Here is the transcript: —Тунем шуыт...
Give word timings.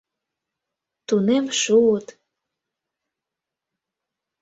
—Тунем 1.07 1.45
шуыт... 1.61 2.07